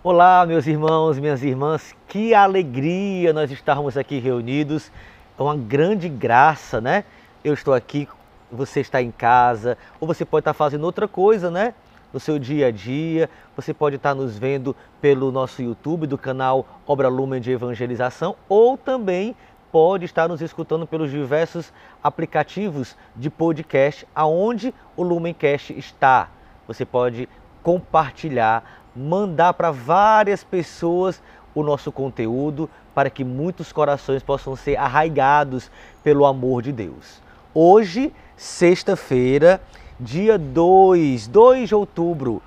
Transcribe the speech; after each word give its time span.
Olá, 0.00 0.46
meus 0.46 0.64
irmãos, 0.68 1.18
minhas 1.18 1.42
irmãs, 1.42 1.92
que 2.06 2.32
alegria 2.32 3.32
nós 3.32 3.50
estarmos 3.50 3.96
aqui 3.96 4.20
reunidos. 4.20 4.92
É 5.36 5.42
uma 5.42 5.56
grande 5.56 6.08
graça, 6.08 6.80
né? 6.80 7.02
Eu 7.42 7.52
estou 7.52 7.74
aqui, 7.74 8.06
você 8.48 8.78
está 8.78 9.02
em 9.02 9.10
casa, 9.10 9.76
ou 9.98 10.06
você 10.06 10.24
pode 10.24 10.42
estar 10.42 10.54
fazendo 10.54 10.84
outra 10.84 11.08
coisa, 11.08 11.50
né? 11.50 11.74
No 12.12 12.20
seu 12.20 12.38
dia 12.38 12.68
a 12.68 12.70
dia, 12.70 13.28
você 13.56 13.74
pode 13.74 13.96
estar 13.96 14.14
nos 14.14 14.38
vendo 14.38 14.74
pelo 15.00 15.32
nosso 15.32 15.60
YouTube, 15.60 16.06
do 16.06 16.16
canal 16.16 16.64
Obra 16.86 17.08
Lumen 17.08 17.40
de 17.40 17.50
Evangelização, 17.50 18.36
ou 18.48 18.78
também 18.78 19.34
pode 19.72 20.04
estar 20.04 20.28
nos 20.28 20.40
escutando 20.40 20.86
pelos 20.86 21.10
diversos 21.10 21.72
aplicativos 22.00 22.96
de 23.16 23.28
podcast, 23.28 24.06
aonde 24.14 24.72
o 24.96 25.02
Lumencast 25.02 25.76
está. 25.76 26.28
Você 26.68 26.84
pode 26.84 27.28
compartilhar, 27.64 28.62
mandar 28.98 29.54
para 29.54 29.70
várias 29.70 30.42
pessoas 30.42 31.22
o 31.54 31.62
nosso 31.62 31.92
conteúdo 31.92 32.68
para 32.94 33.08
que 33.08 33.24
muitos 33.24 33.72
corações 33.72 34.22
possam 34.22 34.56
ser 34.56 34.76
arraigados 34.76 35.70
pelo 36.02 36.26
amor 36.26 36.62
de 36.62 36.72
Deus. 36.72 37.22
Hoje, 37.54 38.12
sexta-feira, 38.36 39.60
dia 39.98 40.36
2, 40.36 41.28
2 41.28 41.68
de 41.68 41.74
outubro, 41.74 42.42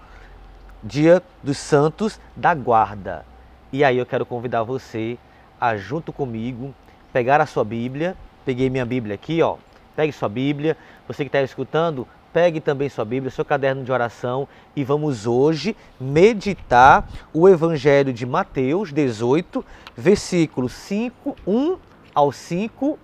dia 0.83 1.21
dos 1.41 1.57
Santos 1.57 2.19
da 2.35 2.53
Guarda. 2.53 3.25
E 3.71 3.83
aí 3.83 3.97
eu 3.97 4.05
quero 4.05 4.25
convidar 4.25 4.63
você 4.63 5.17
a 5.59 5.77
junto 5.77 6.11
comigo 6.11 6.73
pegar 7.13 7.39
a 7.39 7.45
sua 7.45 7.63
Bíblia. 7.63 8.15
Peguei 8.45 8.70
minha 8.70 8.85
Bíblia 8.85 9.15
aqui, 9.15 9.41
ó. 9.41 9.57
Pegue 9.95 10.11
sua 10.11 10.29
Bíblia. 10.29 10.75
Você 11.07 11.23
que 11.23 11.29
está 11.29 11.41
escutando, 11.41 12.07
pegue 12.31 12.59
também 12.59 12.90
sua 12.90 13.05
Bíblia, 13.05 13.30
seu 13.31 13.44
caderno 13.44 13.84
de 13.84 13.91
oração 13.91 14.48
e 14.76 14.84
vamos 14.84 15.27
hoje 15.27 15.76
meditar 15.99 17.07
o 17.34 17.48
Evangelho 17.48 18.13
de 18.13 18.26
Mateus 18.26 18.91
18, 18.91 19.63
versículos 19.96 20.71
5, 20.73 21.35
1 21.46 21.77
ao 22.13 22.32
5 22.32 22.98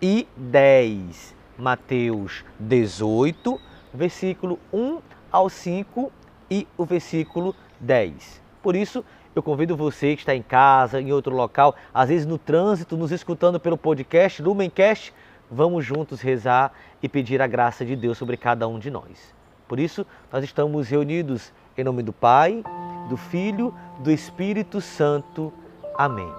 e 0.00 0.26
10. 0.36 1.34
Mateus 1.58 2.44
18, 2.58 3.60
versículo 3.92 4.58
1 4.72 5.00
ao 5.30 5.48
5 5.48 6.12
e 6.50 6.66
o 6.76 6.84
versículo 6.84 7.54
10. 7.80 8.40
Por 8.62 8.76
isso, 8.76 9.04
eu 9.34 9.42
convido 9.42 9.76
você 9.76 10.14
que 10.14 10.22
está 10.22 10.34
em 10.34 10.42
casa, 10.42 11.00
em 11.00 11.12
outro 11.12 11.34
local, 11.34 11.74
às 11.92 12.08
vezes 12.08 12.26
no 12.26 12.38
trânsito, 12.38 12.96
nos 12.96 13.12
escutando 13.12 13.58
pelo 13.58 13.76
podcast 13.76 14.40
Lumencast, 14.42 15.12
vamos 15.50 15.84
juntos 15.84 16.20
rezar 16.20 16.72
e 17.02 17.08
pedir 17.08 17.40
a 17.40 17.46
graça 17.46 17.84
de 17.84 17.94
Deus 17.94 18.18
sobre 18.18 18.36
cada 18.36 18.66
um 18.66 18.78
de 18.78 18.90
nós. 18.90 19.34
Por 19.66 19.78
isso, 19.78 20.06
nós 20.32 20.42
estamos 20.42 20.88
reunidos 20.88 21.52
em 21.76 21.84
nome 21.84 22.02
do 22.02 22.12
Pai, 22.12 22.64
do 23.08 23.16
Filho, 23.16 23.74
do 24.00 24.10
Espírito 24.10 24.80
Santo. 24.80 25.52
Amém. 25.96 26.32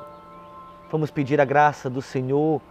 Vamos 0.92 1.12
pedir 1.12 1.40
a 1.40 1.46
graça 1.46 1.90
do 1.90 2.02
Senhor 2.02 2.62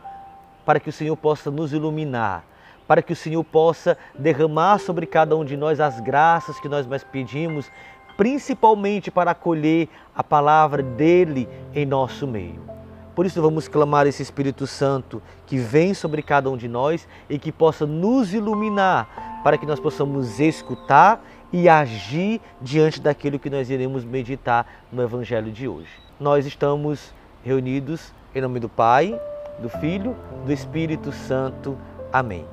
para 0.67 0.81
que 0.81 0.89
o 0.91 0.93
Senhor 0.93 1.17
possa 1.17 1.51
nos 1.51 1.73
iluminar, 1.73 2.45
para 2.87 3.01
que 3.01 3.13
o 3.13 3.17
Senhor 3.17 3.43
possa 3.45 3.97
derramar 4.19 4.79
sobre 4.79 5.07
cada 5.07 5.37
um 5.37 5.45
de 5.45 5.57
nós 5.57 5.81
as 5.81 6.01
graças 6.01 6.59
que 6.61 6.69
nós 6.69 6.87
mais 6.87 7.05
pedimos, 7.05 7.71
principalmente 8.17 9.11
para 9.11 9.31
acolher 9.31 9.89
a 10.15 10.25
palavra 10.25 10.83
dele 10.83 11.49
em 11.73 11.87
nosso 11.87 12.27
meio. 12.27 12.78
Por 13.19 13.27
isso 13.27 13.43
vamos 13.43 13.67
clamar 13.67 14.07
esse 14.07 14.23
Espírito 14.23 14.65
Santo 14.65 15.21
que 15.45 15.59
vem 15.59 15.93
sobre 15.93 16.23
cada 16.23 16.49
um 16.49 16.57
de 16.57 16.69
nós 16.69 17.09
e 17.29 17.37
que 17.37 17.51
possa 17.51 17.85
nos 17.85 18.33
iluminar 18.33 19.41
para 19.43 19.59
que 19.59 19.67
nós 19.67 19.81
possamos 19.81 20.39
escutar 20.39 21.21
e 21.53 21.69
agir 21.69 22.41
diante 22.61 23.01
daquilo 23.01 23.37
que 23.37 23.51
nós 23.51 23.71
iremos 23.71 24.05
meditar 24.05 24.85
no 24.93 25.03
Evangelho 25.03 25.51
de 25.51 25.67
hoje. 25.67 25.91
Nós 26.21 26.47
estamos 26.47 27.13
reunidos 27.43 28.15
em 28.33 28.41
nome 28.41 28.61
do 28.61 28.69
Pai, 28.69 29.21
do 29.59 29.69
Filho, 29.69 30.15
do 30.47 30.53
Espírito 30.53 31.11
Santo. 31.11 31.77
Amém. 32.13 32.47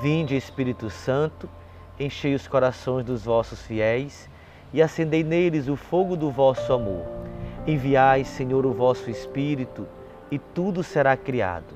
Vinde, 0.00 0.36
Espírito 0.36 0.88
Santo, 0.88 1.50
enchei 1.98 2.32
os 2.32 2.46
corações 2.46 3.04
dos 3.04 3.24
vossos 3.24 3.60
fiéis 3.62 4.30
e 4.72 4.80
acendei 4.80 5.24
neles 5.24 5.66
o 5.66 5.74
fogo 5.74 6.16
do 6.16 6.30
vosso 6.30 6.72
amor. 6.72 7.29
Enviai, 7.66 8.24
Senhor, 8.24 8.64
o 8.64 8.72
vosso 8.72 9.10
Espírito, 9.10 9.86
e 10.30 10.38
tudo 10.38 10.82
será 10.82 11.16
criado, 11.16 11.74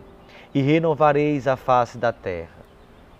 e 0.55 0.63
renovareis 0.63 1.47
a 1.47 1.57
face 1.57 1.99
da 1.99 2.11
terra. 2.11 2.65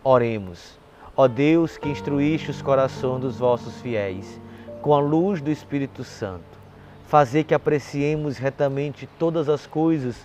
Oremos. 0.03 0.79
Ó 1.17 1.29
Deus, 1.29 1.77
que 1.77 1.89
instruíste 1.89 2.51
os 2.51 2.63
corações 2.63 3.21
dos 3.21 3.39
vossos 3.39 3.81
fiéis, 3.81 4.41
com 4.81 4.95
a 4.95 5.01
luz 5.01 5.41
do 5.41 5.51
Espírito 5.51 6.03
Santo, 6.03 6.59
fazer 7.07 7.45
que 7.45 7.55
apreciemos 7.55 8.39
retamente 8.39 9.07
todas 9.19 9.49
as 9.49 9.67
coisas, 9.67 10.17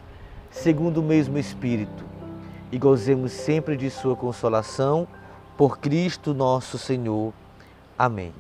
segundo 0.50 1.02
o 1.02 1.04
mesmo 1.04 1.38
Espírito, 1.38 2.06
e 2.72 2.78
gozemos 2.78 3.34
sempre 3.34 3.76
de 3.76 3.90
Sua 3.90 4.16
consolação, 4.16 5.08
por 5.58 5.78
Cristo 5.78 6.34
nosso 6.34 6.78
Senhor. 6.78 7.34
Amém. 7.98 8.34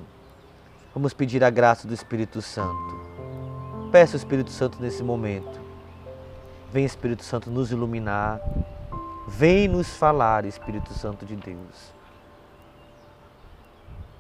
Vamos 0.94 1.14
pedir 1.14 1.44
a 1.44 1.50
graça 1.50 1.86
do 1.86 1.94
Espírito 1.94 2.42
Santo. 2.42 3.09
Peça 3.92 4.14
o 4.14 4.18
Espírito 4.18 4.52
Santo 4.52 4.80
nesse 4.80 5.04
momento. 5.04 5.60
Vem, 6.72 6.86
Espírito 6.86 7.24
Santo, 7.24 7.50
nos 7.50 7.72
iluminar. 7.72 8.40
Vem 9.28 9.68
nos 9.68 9.96
falar, 9.96 10.46
Espírito 10.46 10.94
Santo 10.94 11.26
de 11.26 11.36
Deus. 11.36 11.92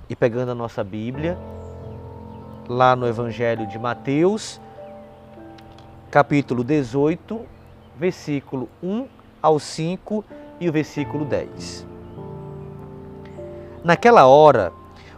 E 0.09 0.15
pegando 0.15 0.51
a 0.51 0.55
nossa 0.55 0.83
Bíblia, 0.83 1.37
lá 2.67 2.95
no 2.95 3.07
Evangelho 3.07 3.67
de 3.67 3.77
Mateus, 3.77 4.59
capítulo 6.09 6.63
18, 6.63 7.39
versículo 7.95 8.67
1 8.81 9.07
ao 9.39 9.59
5 9.59 10.25
e 10.59 10.67
o 10.67 10.71
versículo 10.71 11.25
10. 11.25 11.85
Naquela 13.83 14.25
hora, 14.25 14.73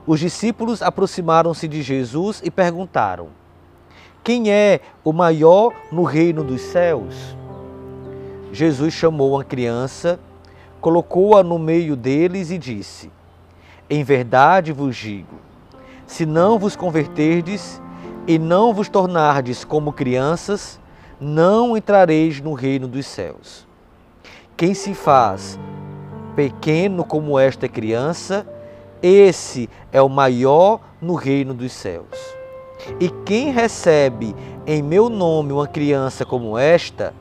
os 0.06 0.20
discípulos 0.20 0.82
aproximaram-se 0.82 1.70
de 1.70 1.82
Jesus 1.82 2.42
e 2.44 2.52
perguntaram: 2.52 3.41
quem 4.24 4.52
é 4.52 4.82
o 5.04 5.12
maior 5.12 5.74
no 5.92 6.04
reino 6.04 6.44
dos 6.44 6.62
céus? 6.62 7.36
Jesus 8.54 8.94
chamou 8.94 9.34
uma 9.34 9.44
criança, 9.44 10.20
colocou-a 10.80 11.42
no 11.42 11.58
meio 11.58 11.96
deles 11.96 12.52
e 12.52 12.58
disse: 12.58 13.12
Em 13.90 14.04
verdade 14.04 14.72
vos 14.72 14.96
digo, 14.96 15.38
se 16.06 16.26
não 16.26 16.59
vos 16.59 16.76
converterdes 16.76 17.82
e 18.28 18.38
não 18.38 18.74
vos 18.74 18.90
tornardes 18.90 19.64
como 19.64 19.92
crianças, 19.92 20.80
não 21.20 21.76
entrareis 21.76 22.40
no 22.40 22.53
reino 22.53 22.88
dos 22.88 23.08
céus. 23.08 23.68
Quem 24.56 24.76
se 24.76 24.94
faz 24.94 25.58
pequeno 26.36 27.03
como 27.03 27.40
esta 27.40 27.68
criança, 27.68 28.46
esse 29.02 29.68
é 29.92 30.02
o 30.02 30.09
maior 30.09 30.80
no 31.02 31.16
reino 31.16 31.53
dos 31.53 31.72
céus. 31.72 32.41
E 33.00 33.09
quem 33.25 33.52
recebe 33.52 34.36
em 34.66 34.81
meu 34.81 35.09
nome 35.09 35.52
uma 35.52 35.68
criança 35.68 36.25
como 36.25 36.58
esta, 36.58 37.14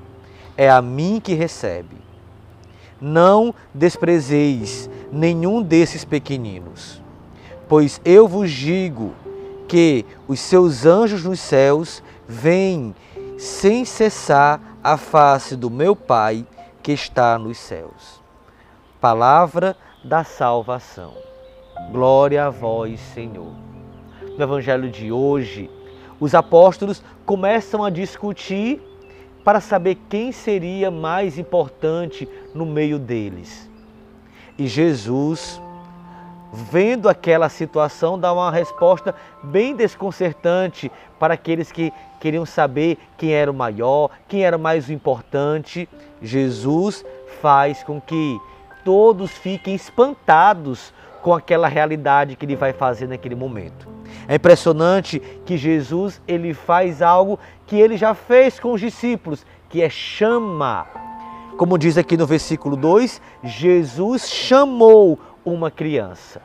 é 0.57 0.69
a 0.69 0.83
mim 0.83 1.21
que 1.23 1.35
recebe. 1.35 1.97
Não 3.01 3.55
desprezeis 3.73 4.91
nenhum 5.11 5.63
desses 5.63 6.05
pequeninos, 6.05 7.01
pois 7.69 8.01
eu 8.05 8.29
vos 8.29 8.51
digo 8.51 9.15
que 9.67 10.05
os 10.29 10.41
seus 10.41 10.85
anjos 10.85 11.25
nos 11.25 11.41
céus 11.41 12.03
veem 12.29 12.95
sem 13.39 13.85
cessar 13.85 14.61
a 14.85 14.97
face 14.97 15.57
do 15.57 15.71
meu 15.71 15.97
Pai 15.97 16.45
que 16.83 16.93
está 16.93 17.39
nos 17.39 17.57
céus. 17.57 18.21
Palavra 19.01 19.75
da 20.05 20.25
salvação. 20.25 21.15
Glória 21.91 22.47
a 22.47 22.51
vós, 22.51 23.01
Senhor 23.15 23.70
no 24.41 24.45
evangelho 24.47 24.89
de 24.89 25.13
hoje, 25.13 25.71
os 26.19 26.35
apóstolos 26.35 27.03
começam 27.27 27.85
a 27.85 27.91
discutir 27.91 28.81
para 29.45 29.61
saber 29.61 29.97
quem 30.09 30.33
seria 30.33 30.91
mais 30.91 31.39
importante 31.39 32.27
no 32.55 32.65
meio 32.65 32.99
deles. 32.99 33.71
E 34.59 34.67
Jesus, 34.67 35.61
vendo 36.53 37.09
aquela 37.09 37.49
situação, 37.51 38.19
dá 38.19 38.33
uma 38.33 38.51
resposta 38.51 39.15
bem 39.43 39.77
desconcertante 39.77 40.91
para 41.19 41.35
aqueles 41.35 41.71
que 41.71 41.93
queriam 42.19 42.47
saber 42.47 42.99
quem 43.19 43.33
era 43.33 43.51
o 43.51 43.55
maior, 43.55 44.11
quem 44.27 44.43
era 44.43 44.57
mais 44.57 44.89
importante. 44.89 45.89
Jesus 46.23 47.05
faz 47.43 47.83
com 47.83 48.01
que 48.01 48.39
todos 48.85 49.31
fiquem 49.31 49.75
espantados 49.75 50.93
com 51.23 51.35
aquela 51.35 51.69
realidade 51.69 52.37
que 52.37 52.47
ele 52.47 52.57
vai 52.57 52.73
fazer 52.73 53.07
naquele 53.07 53.35
momento. 53.35 54.00
É 54.31 54.37
impressionante 54.37 55.19
que 55.45 55.57
Jesus 55.57 56.23
ele 56.29 56.55
faz 56.55 57.03
algo 57.03 57.37
que 57.67 57.75
ele 57.75 57.97
já 57.97 58.15
fez 58.15 58.61
com 58.61 58.73
os 58.73 58.81
discípulos, 58.81 59.45
que 59.69 59.83
é 59.83 59.91
chama. 59.91 60.87
Como 61.59 61.77
diz 61.77 61.99
aqui 61.99 62.17
no 62.17 62.29
versículo 62.29 62.77
2, 62.77 63.21
Jesus 63.43 64.31
chamou 64.31 65.19
uma 65.45 65.69
criança 65.69 66.41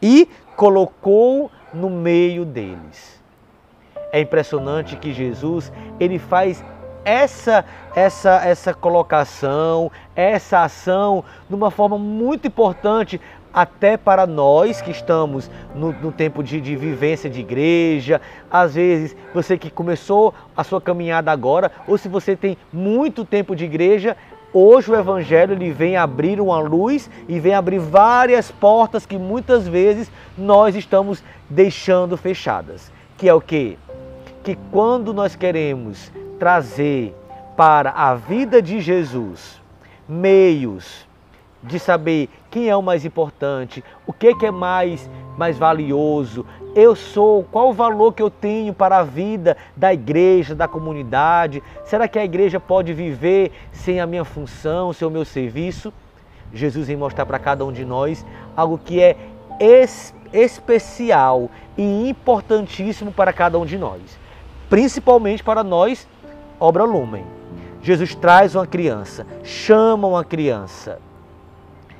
e 0.00 0.26
colocou 0.56 1.50
no 1.74 1.90
meio 1.90 2.46
deles. 2.46 3.22
É 4.10 4.18
impressionante 4.18 4.96
que 4.96 5.12
Jesus, 5.12 5.70
ele 6.00 6.18
faz 6.18 6.64
essa 7.04 7.66
essa 7.94 8.46
essa 8.46 8.72
colocação, 8.72 9.92
essa 10.14 10.64
ação 10.64 11.22
de 11.50 11.54
uma 11.54 11.70
forma 11.70 11.98
muito 11.98 12.46
importante 12.48 13.20
até 13.52 13.96
para 13.96 14.26
nós 14.26 14.80
que 14.80 14.90
estamos 14.90 15.50
no, 15.74 15.92
no 15.92 16.12
tempo 16.12 16.42
de, 16.42 16.60
de, 16.60 16.76
vivência 16.76 17.28
de 17.30 17.40
igreja, 17.40 18.20
às 18.50 18.74
vezes 18.74 19.16
você 19.34 19.56
que 19.56 19.70
começou 19.70 20.34
a 20.56 20.62
sua 20.62 20.80
caminhada 20.80 21.30
agora, 21.32 21.70
ou 21.86 21.96
se 21.96 22.08
você 22.08 22.36
tem 22.36 22.56
muito 22.72 23.24
tempo 23.24 23.56
de 23.56 23.64
igreja, 23.64 24.16
hoje 24.52 24.90
o 24.90 24.96
Evangelho 24.96 25.52
ele 25.52 25.70
vem 25.70 25.96
abrir 25.96 26.40
uma 26.40 26.58
luz 26.58 27.10
e 27.28 27.40
vem 27.40 27.54
abrir 27.54 27.78
várias 27.78 28.50
portas 28.50 29.06
que 29.06 29.18
muitas 29.18 29.66
vezes 29.66 30.10
nós 30.36 30.76
estamos 30.76 31.22
deixando 31.48 32.16
fechadas. 32.16 32.92
Que 33.16 33.28
é 33.28 33.34
o 33.34 33.40
que? 33.40 33.78
Que 34.44 34.58
quando 34.70 35.14
nós 35.14 35.34
queremos 35.34 36.12
trazer 36.38 37.14
para 37.56 37.90
a 37.90 38.14
vida 38.14 38.60
de 38.60 38.80
Jesus 38.80 39.60
meios 40.08 41.06
de 41.62 41.78
saber 41.78 42.28
quem 42.56 42.70
é 42.70 42.74
o 42.74 42.80
mais 42.80 43.04
importante, 43.04 43.84
o 44.06 44.14
que, 44.14 44.34
que 44.34 44.46
é 44.46 44.50
mais, 44.50 45.10
mais 45.36 45.58
valioso, 45.58 46.46
eu 46.74 46.96
sou, 46.96 47.44
qual 47.44 47.68
o 47.68 47.72
valor 47.74 48.14
que 48.14 48.22
eu 48.22 48.30
tenho 48.30 48.72
para 48.72 48.96
a 48.96 49.02
vida 49.04 49.58
da 49.76 49.92
igreja, 49.92 50.54
da 50.54 50.66
comunidade, 50.66 51.62
será 51.84 52.08
que 52.08 52.18
a 52.18 52.24
igreja 52.24 52.58
pode 52.58 52.94
viver 52.94 53.52
sem 53.72 54.00
a 54.00 54.06
minha 54.06 54.24
função, 54.24 54.90
sem 54.94 55.06
o 55.06 55.10
meu 55.10 55.22
serviço? 55.22 55.92
Jesus 56.50 56.86
vem 56.86 56.96
mostrar 56.96 57.26
para 57.26 57.38
cada 57.38 57.62
um 57.62 57.70
de 57.70 57.84
nós 57.84 58.24
algo 58.56 58.78
que 58.78 59.02
é 59.02 59.18
es, 59.60 60.14
especial 60.32 61.50
e 61.76 62.08
importantíssimo 62.08 63.12
para 63.12 63.34
cada 63.34 63.58
um 63.58 63.66
de 63.66 63.76
nós, 63.76 64.00
principalmente 64.70 65.44
para 65.44 65.62
nós, 65.62 66.08
obra 66.58 66.84
Lumen. 66.84 67.26
Jesus 67.82 68.14
traz 68.14 68.54
uma 68.54 68.66
criança, 68.66 69.26
chama 69.44 70.08
uma 70.08 70.24
criança 70.24 71.04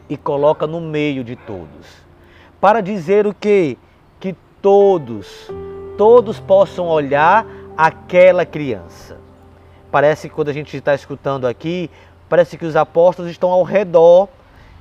e 0.08 0.16
coloca 0.16 0.66
no 0.66 0.80
meio 0.80 1.24
de 1.24 1.36
todos. 1.36 2.06
Para 2.60 2.80
dizer 2.80 3.26
o 3.26 3.34
que? 3.34 3.78
Que 4.18 4.34
todos, 4.62 5.50
todos 5.96 6.40
possam 6.40 6.86
olhar 6.86 7.46
aquela 7.76 8.46
criança. 8.46 9.18
Parece 9.90 10.28
que 10.28 10.34
quando 10.34 10.48
a 10.48 10.52
gente 10.52 10.76
está 10.76 10.94
escutando 10.94 11.46
aqui, 11.46 11.90
parece 12.28 12.56
que 12.56 12.64
os 12.64 12.76
apóstolos 12.76 13.30
estão 13.30 13.50
ao 13.50 13.62
redor 13.62 14.28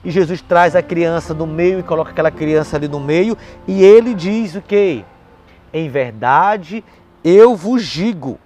e 0.04 0.12
Jesus 0.12 0.42
traz 0.42 0.76
a 0.76 0.82
criança 0.82 1.34
no 1.34 1.48
meio 1.48 1.80
e 1.80 1.84
coloca 1.84 2.12
aquela 2.12 2.32
criança 2.32 2.78
ali 2.78 2.88
no 2.88 3.00
meio 3.00 3.38
e 3.68 3.84
ele 3.84 4.14
diz 4.14 4.56
o 4.56 4.62
que? 4.62 5.04
Em 5.74 5.90
verdade, 5.90 6.84
eu 7.24 7.56
vos 7.56 7.86
digo, 7.86 8.40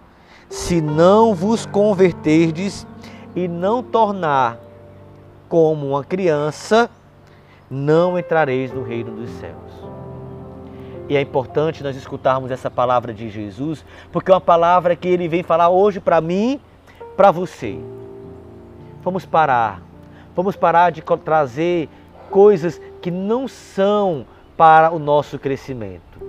se 0.49 0.81
não 0.81 1.35
vos 1.35 1.65
converterdes 1.65 2.87
e 3.35 3.47
não 3.47 3.83
tornar 3.83 4.57
como 5.49 5.89
uma 5.89 6.03
criança, 6.03 6.89
não 7.69 8.17
entrareis 8.17 8.71
no 8.71 8.83
reino 8.83 9.11
dos 9.11 9.29
céus. 9.31 9.89
E 11.09 11.17
é 11.17 11.21
importante 11.21 11.83
nós 11.83 11.95
escutarmos 11.95 12.51
essa 12.51 12.69
palavra 12.69 13.11
de 13.11 13.29
Jesus, 13.29 13.83
porque 14.11 14.29
é 14.29 14.33
uma 14.33 14.39
palavra 14.39 14.95
que 14.95 15.07
ele 15.07 15.27
vem 15.27 15.41
falar 15.41 15.69
hoje 15.69 15.99
para 15.99 16.21
mim, 16.21 16.61
para 17.17 17.31
você. 17.31 17.79
Vamos 19.01 19.25
parar. 19.25 19.81
Vamos 20.35 20.55
parar 20.55 20.91
de 20.91 21.01
trazer 21.01 21.89
coisas 22.29 22.79
que 23.01 23.09
não 23.09 23.47
são 23.47 24.25
para 24.55 24.91
o 24.91 24.99
nosso 24.99 25.39
crescimento. 25.39 26.19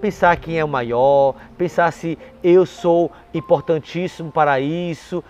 Pensar 0.00 0.36
quem 0.36 0.58
é 0.58 0.64
o 0.64 0.68
maior, 0.68 1.34
pensar 1.58 1.92
se 1.92 2.18
eu 2.42 2.64
sou 2.64 3.12
importantíssimo 3.32 4.30
para 4.30 4.58
isso, 4.58 5.22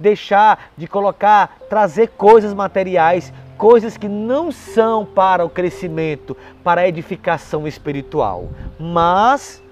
deixar 0.00 0.72
de 0.76 0.88
colocar, 0.88 1.58
trazer 1.68 2.08
coisas 2.16 2.54
materiais, 2.54 3.32
coisas 3.58 3.96
que 3.98 4.08
não 4.08 4.50
são 4.50 5.04
para 5.04 5.44
o 5.44 5.50
crescimento, 5.50 6.36
para 6.64 6.80
a 6.80 6.88
edificação 6.88 7.68
espiritual, 7.68 8.48
mas 8.78 9.62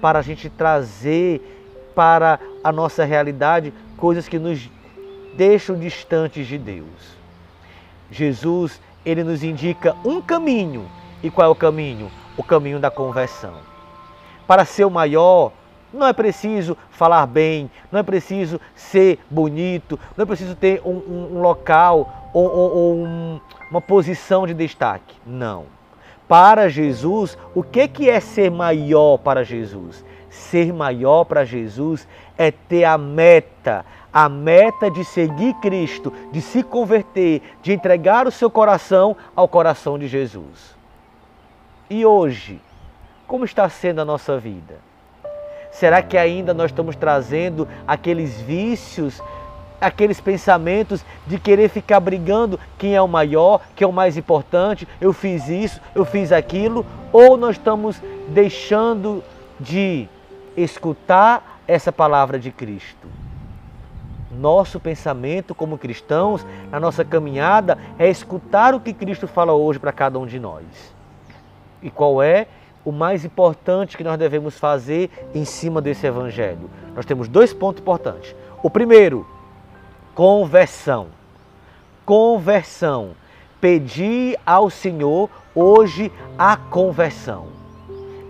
para 0.00 0.18
a 0.18 0.22
gente 0.22 0.50
trazer 0.50 1.40
para 1.94 2.38
a 2.62 2.70
nossa 2.70 3.04
realidade 3.04 3.72
coisas 3.96 4.28
que 4.28 4.38
nos 4.38 4.70
deixam 5.34 5.76
distantes 5.76 6.46
de 6.46 6.58
Deus. 6.58 7.18
Jesus, 8.10 8.80
ele 9.04 9.24
nos 9.24 9.42
indica 9.42 9.96
um 10.04 10.20
caminho. 10.20 10.88
E 11.22 11.30
qual 11.30 11.48
é 11.48 11.50
o 11.50 11.54
caminho? 11.54 12.10
O 12.36 12.44
caminho 12.44 12.78
da 12.78 12.90
conversão. 12.90 13.54
Para 14.46 14.64
ser 14.64 14.84
o 14.84 14.90
maior, 14.90 15.52
não 15.92 16.06
é 16.06 16.12
preciso 16.12 16.76
falar 16.90 17.26
bem, 17.26 17.70
não 17.90 18.00
é 18.00 18.02
preciso 18.02 18.60
ser 18.74 19.18
bonito, 19.30 19.98
não 20.16 20.22
é 20.22 20.26
preciso 20.26 20.54
ter 20.54 20.82
um, 20.84 20.90
um, 20.90 21.36
um 21.36 21.40
local 21.40 22.30
ou, 22.32 22.44
ou, 22.44 22.76
ou 22.76 22.94
um, 22.96 23.40
uma 23.70 23.80
posição 23.80 24.46
de 24.46 24.54
destaque. 24.54 25.16
Não. 25.26 25.66
Para 26.26 26.68
Jesus, 26.68 27.38
o 27.54 27.62
que, 27.62 27.88
que 27.88 28.10
é 28.10 28.20
ser 28.20 28.50
maior 28.50 29.16
para 29.16 29.42
Jesus? 29.42 30.04
Ser 30.28 30.72
maior 30.74 31.24
para 31.24 31.44
Jesus 31.44 32.06
é 32.36 32.50
ter 32.50 32.84
a 32.84 32.98
meta, 32.98 33.84
a 34.12 34.28
meta 34.28 34.90
de 34.90 35.04
seguir 35.04 35.54
Cristo, 35.54 36.12
de 36.30 36.42
se 36.42 36.62
converter, 36.62 37.42
de 37.62 37.72
entregar 37.72 38.26
o 38.26 38.30
seu 38.30 38.50
coração 38.50 39.16
ao 39.34 39.48
coração 39.48 39.98
de 39.98 40.06
Jesus. 40.06 40.76
E 41.88 42.04
hoje, 42.04 42.60
como 43.26 43.46
está 43.46 43.66
sendo 43.70 44.02
a 44.02 44.04
nossa 44.04 44.38
vida? 44.38 44.87
Será 45.78 46.02
que 46.02 46.18
ainda 46.18 46.52
nós 46.52 46.72
estamos 46.72 46.96
trazendo 46.96 47.68
aqueles 47.86 48.40
vícios, 48.40 49.22
aqueles 49.80 50.20
pensamentos 50.20 51.04
de 51.24 51.38
querer 51.38 51.68
ficar 51.68 52.00
brigando 52.00 52.58
quem 52.76 52.96
é 52.96 53.00
o 53.00 53.06
maior, 53.06 53.60
quem 53.76 53.84
é 53.84 53.88
o 53.88 53.92
mais 53.92 54.16
importante, 54.16 54.88
eu 55.00 55.12
fiz 55.12 55.48
isso, 55.48 55.80
eu 55.94 56.04
fiz 56.04 56.32
aquilo, 56.32 56.84
ou 57.12 57.36
nós 57.36 57.54
estamos 57.54 58.02
deixando 58.26 59.22
de 59.60 60.08
escutar 60.56 61.60
essa 61.68 61.92
palavra 61.92 62.40
de 62.40 62.50
Cristo? 62.50 63.06
Nosso 64.32 64.80
pensamento 64.80 65.54
como 65.54 65.78
cristãos, 65.78 66.44
na 66.72 66.80
nossa 66.80 67.04
caminhada, 67.04 67.78
é 68.00 68.10
escutar 68.10 68.74
o 68.74 68.80
que 68.80 68.92
Cristo 68.92 69.28
fala 69.28 69.52
hoje 69.52 69.78
para 69.78 69.92
cada 69.92 70.18
um 70.18 70.26
de 70.26 70.40
nós. 70.40 70.64
E 71.80 71.88
qual 71.88 72.20
é 72.20 72.48
o 72.88 72.92
mais 72.92 73.22
importante 73.22 73.98
que 73.98 74.02
nós 74.02 74.18
devemos 74.18 74.58
fazer 74.58 75.10
em 75.34 75.44
cima 75.44 75.78
desse 75.82 76.06
evangelho? 76.06 76.70
Nós 76.96 77.04
temos 77.04 77.28
dois 77.28 77.52
pontos 77.52 77.82
importantes. 77.82 78.34
O 78.62 78.70
primeiro, 78.70 79.26
conversão. 80.14 81.08
Conversão. 82.06 83.10
Pedir 83.60 84.38
ao 84.46 84.70
Senhor 84.70 85.28
hoje 85.54 86.10
a 86.38 86.56
conversão. 86.56 87.48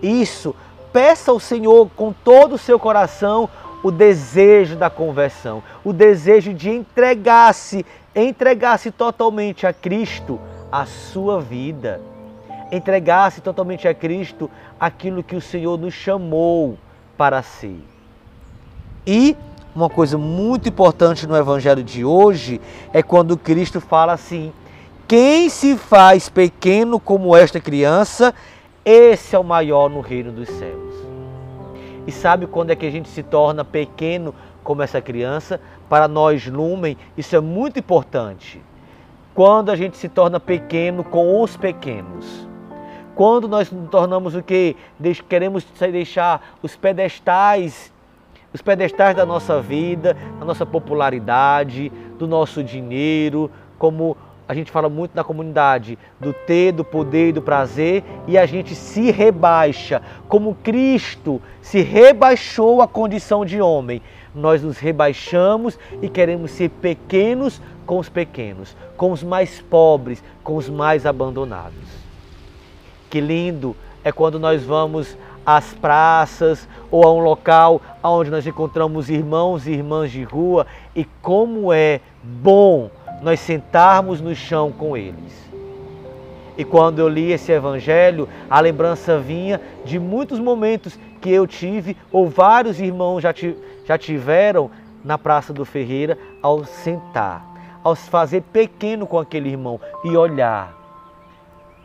Isso, 0.03 0.53
peça 0.91 1.31
ao 1.31 1.39
Senhor 1.39 1.89
com 1.95 2.11
todo 2.11 2.55
o 2.55 2.57
seu 2.57 2.77
coração 2.77 3.47
o 3.81 3.89
desejo 3.89 4.75
da 4.75 4.89
conversão, 4.89 5.63
o 5.85 5.93
desejo 5.93 6.53
de 6.53 6.69
entregar-se, 6.69 7.85
entregar-se 8.13 8.91
totalmente 8.91 9.65
a 9.65 9.71
Cristo, 9.71 10.37
a 10.69 10.85
sua 10.85 11.39
vida 11.39 12.01
entregasse 12.71 13.41
totalmente 13.41 13.87
a 13.87 13.93
Cristo 13.93 14.49
aquilo 14.79 15.23
que 15.23 15.35
o 15.35 15.41
Senhor 15.41 15.77
nos 15.77 15.93
chamou 15.93 16.77
para 17.17 17.41
si. 17.41 17.79
E 19.05 19.35
uma 19.75 19.89
coisa 19.89 20.17
muito 20.17 20.67
importante 20.67 21.27
no 21.27 21.35
Evangelho 21.35 21.83
de 21.83 22.03
hoje 22.03 22.59
é 22.91 23.01
quando 23.01 23.37
Cristo 23.37 23.79
fala 23.79 24.13
assim: 24.13 24.51
quem 25.07 25.49
se 25.49 25.77
faz 25.77 26.29
pequeno 26.29 26.99
como 26.99 27.35
esta 27.35 27.59
criança, 27.59 28.33
esse 28.83 29.35
é 29.35 29.39
o 29.39 29.43
maior 29.43 29.89
no 29.89 30.01
reino 30.01 30.31
dos 30.31 30.49
céus. 30.49 30.93
E 32.05 32.11
sabe 32.11 32.47
quando 32.47 32.71
é 32.71 32.75
que 32.75 32.85
a 32.85 32.91
gente 32.91 33.07
se 33.09 33.21
torna 33.21 33.63
pequeno 33.63 34.33
como 34.63 34.81
essa 34.81 34.99
criança? 34.99 35.61
Para 35.87 36.07
nós, 36.07 36.45
Lumen, 36.47 36.97
isso 37.15 37.35
é 37.35 37.39
muito 37.39 37.77
importante. 37.77 38.61
Quando 39.35 39.69
a 39.69 39.75
gente 39.75 39.95
se 39.97 40.09
torna 40.09 40.39
pequeno 40.39 41.03
com 41.03 41.41
os 41.41 41.55
pequenos. 41.55 42.48
Quando 43.19 43.49
nós 43.49 43.69
nos 43.69 43.89
tornamos 43.89 44.33
o 44.33 44.41
que? 44.41 44.77
Queremos 45.27 45.65
deixar 45.91 46.55
os 46.63 46.77
pedestais, 46.77 47.91
os 48.53 48.61
pedestais 48.61 49.13
da 49.13 49.25
nossa 49.25 49.61
vida, 49.61 50.15
da 50.39 50.45
nossa 50.45 50.65
popularidade, 50.65 51.91
do 52.17 52.25
nosso 52.25 52.63
dinheiro, 52.63 53.51
como 53.77 54.15
a 54.47 54.53
gente 54.53 54.71
fala 54.71 54.87
muito 54.87 55.11
na 55.13 55.21
comunidade, 55.21 55.99
do 56.17 56.31
ter, 56.31 56.71
do 56.71 56.85
poder 56.85 57.27
e 57.27 57.33
do 57.33 57.41
prazer, 57.41 58.05
e 58.25 58.37
a 58.37 58.45
gente 58.45 58.73
se 58.73 59.11
rebaixa, 59.11 60.01
como 60.29 60.55
Cristo 60.55 61.41
se 61.61 61.81
rebaixou 61.81 62.81
à 62.81 62.87
condição 62.87 63.43
de 63.43 63.59
homem. 63.59 64.01
Nós 64.33 64.63
nos 64.63 64.77
rebaixamos 64.77 65.77
e 66.01 66.07
queremos 66.07 66.51
ser 66.51 66.69
pequenos 66.69 67.61
com 67.85 67.99
os 67.99 68.07
pequenos, 68.07 68.77
com 68.95 69.11
os 69.11 69.21
mais 69.21 69.59
pobres, 69.59 70.23
com 70.41 70.55
os 70.55 70.69
mais 70.69 71.05
abandonados. 71.05 72.08
Que 73.09 73.19
lindo 73.19 73.75
é 74.03 74.11
quando 74.11 74.39
nós 74.39 74.63
vamos 74.63 75.17
às 75.45 75.73
praças 75.73 76.67
ou 76.91 77.03
a 77.03 77.11
um 77.11 77.19
local 77.19 77.81
onde 78.03 78.29
nós 78.29 78.45
encontramos 78.45 79.09
irmãos 79.09 79.67
e 79.67 79.71
irmãs 79.71 80.11
de 80.11 80.23
rua 80.23 80.67
e 80.95 81.03
como 81.21 81.73
é 81.73 82.01
bom 82.23 82.89
nós 83.21 83.39
sentarmos 83.39 84.21
no 84.21 84.35
chão 84.35 84.71
com 84.71 84.95
eles. 84.95 85.49
E 86.57 86.63
quando 86.65 86.99
eu 86.99 87.07
li 87.07 87.31
esse 87.31 87.51
evangelho, 87.51 88.27
a 88.49 88.59
lembrança 88.59 89.17
vinha 89.17 89.61
de 89.85 89.97
muitos 89.97 90.39
momentos 90.39 90.99
que 91.21 91.29
eu 91.29 91.47
tive, 91.47 91.95
ou 92.11 92.27
vários 92.27 92.79
irmãos 92.81 93.21
já, 93.21 93.33
já 93.85 93.97
tiveram 93.97 94.69
na 95.03 95.17
Praça 95.17 95.53
do 95.53 95.63
Ferreira, 95.63 96.17
ao 96.41 96.65
sentar, 96.65 97.45
ao 97.81 97.95
se 97.95 98.09
fazer 98.09 98.41
pequeno 98.41 99.07
com 99.07 99.17
aquele 99.17 99.49
irmão 99.49 99.79
e 100.03 100.17
olhar 100.17 100.77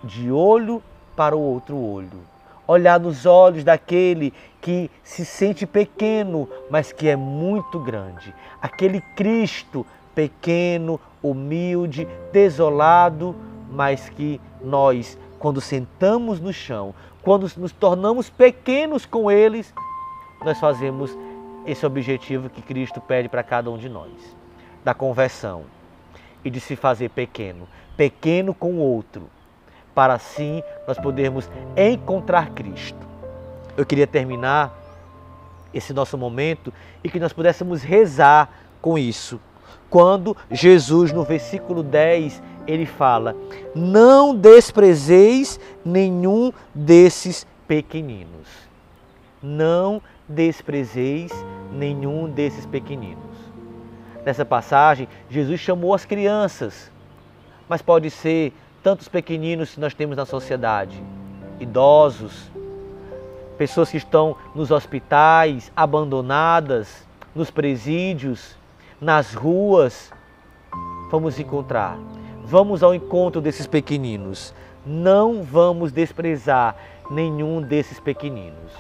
de 0.03 0.31
olho 0.31 0.83
para 1.15 1.37
o 1.37 1.41
outro 1.41 1.77
olho. 1.77 2.21
Olhar 2.67 2.99
nos 2.99 3.27
olhos 3.27 3.63
daquele 3.63 4.33
que 4.61 4.91
se 5.03 5.25
sente 5.25 5.67
pequeno, 5.67 6.49
mas 6.71 6.93
que 6.93 7.09
é 7.09 7.17
muito 7.17 7.79
grande. 7.79 8.35
Aquele 8.61 9.01
Cristo 9.15 9.87
pequeno, 10.15 10.99
humilde, 11.23 12.09
desolado, 12.33 13.35
mas 13.71 14.09
que 14.09 14.41
nós, 14.63 15.19
quando 15.39 15.61
sentamos 15.61 16.41
no 16.41 16.53
chão, 16.53 16.95
quando 17.23 17.51
nos 17.57 17.73
tornamos 17.73 18.31
pequenos 18.31 19.05
com 19.05 19.31
eles, 19.31 19.75
nós 20.45 20.59
fazemos 20.59 21.17
esse 21.67 21.85
objetivo 21.85 22.49
que 22.49 22.63
Cristo 22.63 23.01
pede 23.01 23.29
para 23.29 23.43
cada 23.43 23.71
um 23.71 23.79
de 23.79 23.89
nós, 23.89 24.13
da 24.85 24.95
conversão 24.95 25.65
e 26.45 26.51
de 26.51 26.61
se 26.61 26.77
fazer 26.77 27.09
pequeno, 27.09 27.67
pequeno 27.97 28.55
com 28.55 28.75
o 28.75 28.79
outro, 28.79 29.29
para 29.95 30.15
assim 30.15 30.63
nós 30.87 30.99
podermos 30.99 31.49
encontrar 31.77 32.51
Cristo. 32.51 32.99
Eu 33.77 33.85
queria 33.85 34.07
terminar 34.07 34.73
esse 35.73 35.93
nosso 35.93 36.17
momento 36.17 36.73
e 37.03 37.09
que 37.09 37.21
nós 37.21 37.33
pudéssemos 37.33 37.83
rezar 37.83 38.51
com 38.81 38.97
isso. 38.97 39.41
Quando 39.91 40.37
Jesus, 40.51 41.13
no 41.13 41.25
versículo 41.25 41.83
10, 41.83 42.43
ele 42.67 42.87
fala: 42.87 43.37
Não 43.75 44.35
desprezeis 44.35 45.59
nenhum 45.85 46.53
desses 46.75 47.47
pequeninos. 47.67 48.49
Não 49.43 50.01
desprezeis 50.29 51.33
nenhum 51.73 52.29
desses 52.29 52.65
pequeninos. 52.67 53.23
Nessa 54.25 54.45
passagem, 54.45 55.07
Jesus 55.29 55.61
chamou 55.61 55.93
as 55.93 56.07
crianças, 56.07 56.91
mas 57.69 57.83
pode 57.83 58.11
ser 58.11 58.53
tantos 58.85 59.09
pequeninos 59.09 59.75
que 59.75 59.81
nós 59.81 59.95
temos 59.95 60.17
na 60.17 60.25
sociedade, 60.25 61.03
idosos, 61.59 62.49
pessoas 63.59 63.91
que 63.91 63.97
estão 63.97 64.37
nos 64.55 64.71
hospitais, 64.71 65.73
abandonadas, 65.75 67.05
nos 67.35 67.51
presídios, 67.51 68.57
nas 69.01 69.35
ruas. 69.35 70.13
Vamos 71.11 71.41
encontrar 71.41 71.99
Vamos 72.47 72.83
ao 72.83 72.95
encontro 72.95 73.41
desses 73.41 73.67
pequeninos. 73.67 74.53
Não 74.85 75.43
vamos 75.43 75.93
desprezar 75.93 76.77
nenhum 77.11 77.63
desses 77.63 77.99
pequeninos. 77.99 78.71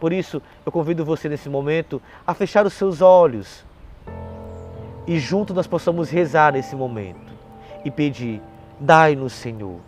Por 0.00 0.10
isso, 0.10 0.40
eu 0.64 0.72
convido 0.72 1.04
você 1.04 1.28
nesse 1.28 1.50
momento 1.50 2.00
a 2.26 2.32
fechar 2.32 2.64
os 2.64 2.72
seus 2.72 3.02
olhos 3.02 3.62
e 5.06 5.18
junto 5.18 5.52
nós 5.52 5.66
possamos 5.66 6.08
rezar 6.08 6.54
nesse 6.54 6.74
momento 6.74 7.32
e 7.84 7.90
pedir: 7.90 8.40
dai-nos, 8.78 9.32
Senhor, 9.32 9.80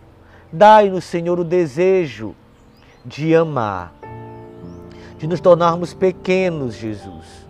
dai-nos, 0.52 1.04
Senhor, 1.04 1.38
o 1.38 1.44
desejo 1.44 2.34
de 3.04 3.34
amar, 3.34 3.92
de 5.18 5.26
nos 5.26 5.40
tornarmos 5.40 5.94
pequenos, 5.94 6.74
Jesus. 6.74 7.46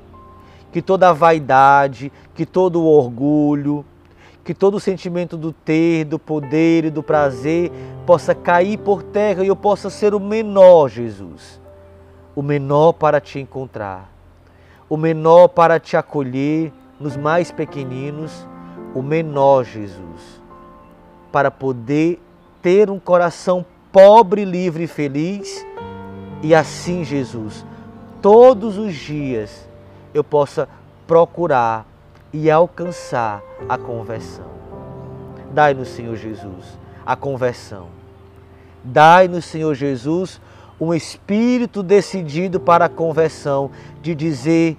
Que 0.71 0.83
toda 0.83 1.09
a 1.09 1.13
vaidade, 1.13 2.13
que 2.35 2.45
todo 2.45 2.83
o 2.83 2.87
orgulho, 2.87 3.85
que 4.45 4.53
todo 4.53 4.77
o 4.77 4.81
sentimento 4.81 5.37
do 5.37 5.53
ter, 5.53 6.05
do 6.05 6.19
poder 6.19 6.85
e 6.85 6.91
do 6.91 7.03
prazer 7.03 7.73
possa 8.05 8.35
cair 8.35 8.79
por 8.79 9.03
terra 9.03 9.43
e 9.43 9.49
eu 9.49 9.57
possa 9.57 9.91
ser 9.91 10.15
o 10.15 10.21
menor, 10.21 10.89
Jesus. 10.89 11.61
O 12.35 12.43
menor 12.43 12.93
para 12.93 13.21
te 13.21 13.41
encontrar, 13.41 14.13
o 14.89 14.97
menor 14.97 15.49
para 15.49 15.81
te 15.81 15.97
acolher 15.97 16.71
nos 17.01 17.17
mais 17.17 17.51
pequeninos, 17.51 18.47
o 18.95 19.03
menor, 19.03 19.65
Jesus, 19.65 20.41
para 21.37 21.51
poder 21.51 22.19
ter 22.63 22.89
um 22.89 22.99
coração 22.99 23.63
pobre, 23.93 24.43
livre 24.43 24.85
e 24.85 24.87
feliz 24.87 25.67
e 26.43 26.55
assim, 26.55 27.05
Jesus, 27.05 27.63
todos 28.23 28.79
os 28.79 28.95
dias 28.95 29.69
eu 30.15 30.25
possa 30.25 30.67
procurar 31.07 31.87
e 32.33 32.51
alcançar 32.51 33.43
a 33.69 33.77
conversão. 33.77 34.47
Dai-nos, 35.53 35.89
Senhor 35.89 36.17
Jesus, 36.17 36.79
a 37.05 37.15
conversão. 37.15 37.89
Dai-nos, 38.83 39.45
Senhor 39.45 39.75
Jesus, 39.75 40.41
um 40.81 40.95
espírito 40.95 41.83
decidido 41.83 42.59
para 42.59 42.87
a 42.87 42.89
conversão, 42.89 43.71
de 44.01 44.15
dizer 44.15 44.79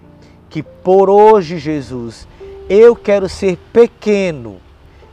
que 0.50 0.64
por 0.64 1.08
hoje, 1.08 1.60
Jesus, 1.60 2.28
eu 2.68 2.96
quero 2.96 3.30
ser 3.30 3.60
pequeno 3.72 4.66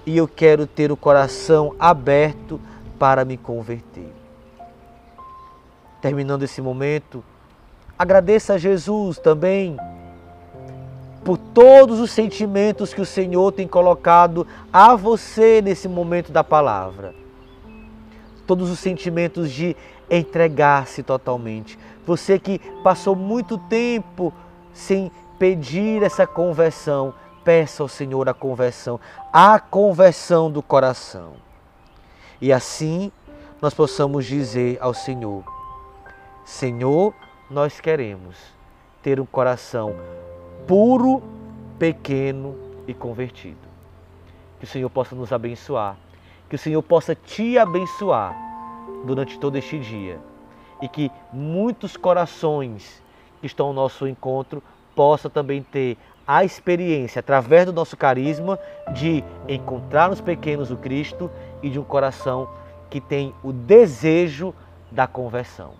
e 0.07 0.17
eu 0.17 0.29
quero 0.29 0.67
ter 0.67 0.93
o 0.93 0.97
coração 0.97 1.75
aberto 1.79 2.61
para 2.99 3.25
me 3.25 3.37
converter. 3.37 4.13
Terminando 6.01 6.43
esse 6.43 6.61
momento, 6.61 7.25
agradeça 7.99 8.55
a 8.55 8.59
Jesus 8.59 9.19
também 9.19 9.77
por 11.25 11.39
todos 11.39 12.01
os 12.01 12.11
sentimentos 12.11 12.93
que 12.93 13.01
o 13.01 13.07
Senhor 13.07 13.51
tem 13.53 13.67
colocado 13.67 14.47
a 14.71 14.95
você 14.95 15.63
nesse 15.63 15.89
momento 15.89 16.31
da 16.31 16.45
palavra. 16.45 17.15
Todos 18.47 18.71
os 18.71 18.79
sentimentos 18.79 19.51
de 19.51 19.75
entregar-se 20.11 21.03
totalmente. 21.03 21.79
Você 22.07 22.39
que 22.39 22.59
passou 22.83 23.17
muito 23.17 23.57
tempo 23.57 24.33
sem 24.75 25.11
pedir 25.39 26.03
essa 26.03 26.27
conversão, 26.27 27.15
peça 27.45 27.83
ao 27.83 27.89
Senhor 27.89 28.29
a 28.29 28.35
conversão, 28.35 28.99
a 29.33 29.61
conversão 29.61 30.51
do 30.51 30.63
coração. 30.63 31.35
E 32.41 32.53
assim 32.53 33.13
nós 33.61 33.75
possamos 33.75 34.25
dizer 34.25 34.79
ao 34.81 34.95
Senhor: 34.95 35.45
Senhor, 36.45 37.15
nós 37.51 37.81
queremos 37.81 38.37
ter 39.03 39.21
um 39.21 39.27
coração 39.27 39.95
puro, 40.67 41.23
pequeno 41.79 42.57
e 42.87 42.95
convertido. 42.95 43.57
Que 44.59 44.65
o 44.65 44.69
Senhor 44.69 44.89
possa 44.89 45.15
nos 45.15 45.33
abençoar, 45.33 45.97
que 46.49 46.57
o 46.57 46.59
Senhor 46.59 46.83
possa 46.83 47.15
te 47.15 47.59
abençoar 47.59 48.35
durante 49.05 49.39
todo 49.39 49.57
este 49.57 49.79
dia 49.79 50.19
e 50.81 50.89
que 50.89 51.11
muitos 51.33 51.97
corações 51.97 53.03
que 53.41 53.47
estão 53.47 53.67
ao 53.67 53.73
nosso 53.73 54.07
encontro 54.07 54.63
possam 54.95 55.31
também 55.31 55.63
ter 55.63 55.97
a 56.27 56.45
experiência, 56.45 57.21
através 57.21 57.67
do 57.67 57.73
nosso 57.73 57.97
carisma, 57.97 58.59
de 58.93 59.23
encontrar 59.49 60.09
nos 60.09 60.21
pequenos 60.21 60.71
o 60.71 60.77
Cristo 60.77 61.31
e 61.63 61.69
de 61.69 61.79
um 61.79 61.85
coração 61.85 62.49
que 62.89 63.01
tem 63.01 63.35
o 63.43 63.53
desejo 63.53 64.55
da 64.91 65.07
conversão. 65.07 65.73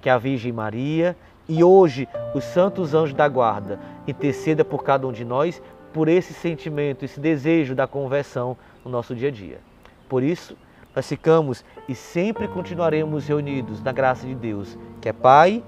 Que 0.00 0.10
a 0.10 0.18
Virgem 0.18 0.52
Maria 0.52 1.16
e 1.48 1.64
hoje, 1.64 2.08
os 2.32 2.44
santos 2.44 2.94
anjos 2.94 3.12
da 3.12 3.26
guarda 3.26 3.80
interceda 4.06 4.64
por 4.64 4.84
cada 4.84 5.04
um 5.06 5.12
de 5.12 5.24
nós 5.24 5.60
por 5.92 6.08
esse 6.08 6.32
sentimento, 6.32 7.04
esse 7.04 7.18
desejo 7.18 7.74
da 7.74 7.88
conversão 7.88 8.56
no 8.84 8.90
nosso 8.90 9.16
dia 9.16 9.28
a 9.28 9.32
dia. 9.32 9.58
Por 10.08 10.22
isso, 10.22 10.56
nós 10.94 11.08
ficamos 11.08 11.64
e 11.88 11.94
sempre 11.94 12.46
continuaremos 12.46 13.26
reunidos 13.26 13.82
na 13.82 13.90
graça 13.90 14.26
de 14.26 14.34
Deus, 14.34 14.78
que 15.00 15.08
é 15.08 15.12
Pai, 15.12 15.62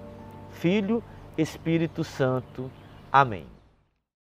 Filho, 0.53 1.03
Espírito 1.37 2.05
Santo. 2.05 2.71
Amém. 3.11 3.52